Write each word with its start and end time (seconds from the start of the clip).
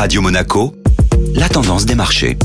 Radio 0.00 0.22
Monaco, 0.22 0.72
la 1.34 1.46
tendance 1.50 1.84
des 1.84 1.94
marchés. 1.94 2.38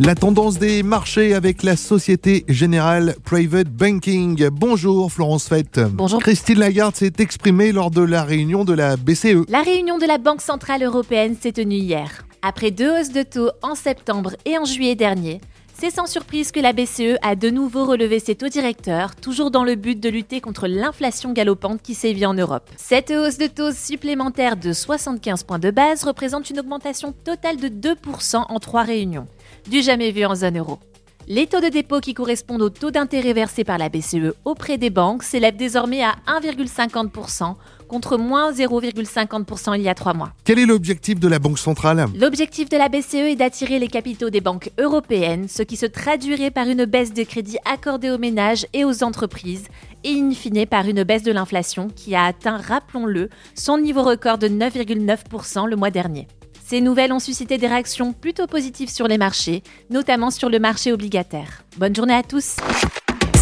La 0.00 0.16
tendance 0.16 0.58
des 0.58 0.82
marchés 0.82 1.32
avec 1.32 1.62
la 1.62 1.76
Société 1.76 2.44
Générale 2.48 3.14
Private 3.22 3.68
Banking. 3.68 4.48
Bonjour 4.48 5.12
Florence 5.12 5.46
Fett. 5.46 5.78
Bonjour. 5.78 6.20
Christine 6.20 6.58
Lagarde 6.58 6.96
s'est 6.96 7.12
exprimée 7.20 7.70
lors 7.70 7.92
de 7.92 8.02
la 8.02 8.24
réunion 8.24 8.64
de 8.64 8.72
la 8.72 8.96
BCE. 8.96 9.48
La 9.48 9.62
réunion 9.62 9.98
de 9.98 10.06
la 10.06 10.18
Banque 10.18 10.40
Centrale 10.40 10.82
Européenne 10.82 11.36
s'est 11.40 11.52
tenue 11.52 11.76
hier. 11.76 12.26
Après 12.42 12.72
deux 12.72 12.90
hausses 12.90 13.12
de 13.12 13.22
taux 13.22 13.50
en 13.62 13.76
septembre 13.76 14.32
et 14.44 14.58
en 14.58 14.64
juillet 14.64 14.96
dernier, 14.96 15.40
c'est 15.80 15.90
sans 15.90 16.06
surprise 16.06 16.50
que 16.50 16.58
la 16.58 16.72
BCE 16.72 17.18
a 17.22 17.36
de 17.36 17.50
nouveau 17.50 17.84
relevé 17.84 18.18
ses 18.18 18.34
taux 18.34 18.48
directeurs, 18.48 19.14
toujours 19.14 19.52
dans 19.52 19.62
le 19.62 19.76
but 19.76 20.00
de 20.00 20.08
lutter 20.08 20.40
contre 20.40 20.66
l'inflation 20.66 21.32
galopante 21.32 21.82
qui 21.82 21.94
sévit 21.94 22.26
en 22.26 22.34
Europe. 22.34 22.68
Cette 22.76 23.12
hausse 23.12 23.38
de 23.38 23.46
taux 23.46 23.70
supplémentaire 23.70 24.56
de 24.56 24.72
75 24.72 25.44
points 25.44 25.60
de 25.60 25.70
base 25.70 26.02
représente 26.02 26.50
une 26.50 26.58
augmentation 26.58 27.12
totale 27.12 27.58
de 27.58 27.68
2% 27.68 28.44
en 28.48 28.58
trois 28.58 28.82
réunions, 28.82 29.26
du 29.70 29.80
jamais 29.80 30.10
vu 30.10 30.24
en 30.24 30.34
zone 30.34 30.58
euro. 30.58 30.80
Les 31.28 31.46
taux 31.46 31.60
de 31.60 31.68
dépôt 31.68 32.00
qui 32.00 32.14
correspondent 32.14 32.62
au 32.62 32.70
taux 32.70 32.90
d'intérêt 32.90 33.34
versé 33.34 33.62
par 33.62 33.78
la 33.78 33.88
BCE 33.88 34.34
auprès 34.44 34.78
des 34.78 34.90
banques 34.90 35.22
s'élèvent 35.22 35.56
désormais 35.56 36.02
à 36.02 36.16
1,50% 36.26 37.54
contre 37.88 38.16
moins 38.16 38.52
0,50% 38.52 39.76
il 39.76 39.82
y 39.82 39.88
a 39.88 39.94
trois 39.94 40.14
mois. 40.14 40.32
Quel 40.44 40.58
est 40.58 40.66
l'objectif 40.66 41.18
de 41.18 41.26
la 41.26 41.38
Banque 41.38 41.58
centrale? 41.58 42.06
L'objectif 42.14 42.68
de 42.68 42.76
la 42.76 42.88
BCE 42.88 43.14
est 43.14 43.36
d'attirer 43.36 43.78
les 43.78 43.88
capitaux 43.88 44.30
des 44.30 44.40
banques 44.40 44.70
européennes, 44.78 45.48
ce 45.48 45.62
qui 45.62 45.76
se 45.76 45.86
traduirait 45.86 46.50
par 46.50 46.68
une 46.68 46.84
baisse 46.84 47.12
de 47.12 47.24
crédit 47.24 47.58
accordé 47.64 48.10
aux 48.10 48.18
ménages 48.18 48.66
et 48.72 48.84
aux 48.84 49.02
entreprises, 49.02 49.66
et 50.04 50.12
in 50.12 50.30
fine 50.32 50.66
par 50.66 50.86
une 50.86 51.02
baisse 51.02 51.22
de 51.24 51.32
l'inflation 51.32 51.88
qui 51.88 52.14
a 52.14 52.24
atteint, 52.24 52.58
rappelons-le, 52.58 53.30
son 53.54 53.78
niveau 53.78 54.02
record 54.02 54.38
de 54.38 54.48
9,9% 54.48 55.66
le 55.66 55.76
mois 55.76 55.90
dernier. 55.90 56.28
Ces 56.64 56.82
nouvelles 56.82 57.12
ont 57.12 57.18
suscité 57.18 57.56
des 57.56 57.66
réactions 57.66 58.12
plutôt 58.12 58.46
positives 58.46 58.90
sur 58.90 59.08
les 59.08 59.16
marchés, 59.16 59.62
notamment 59.88 60.30
sur 60.30 60.50
le 60.50 60.58
marché 60.58 60.92
obligataire. 60.92 61.64
Bonne 61.78 61.96
journée 61.96 62.14
à 62.14 62.22
tous. 62.22 62.56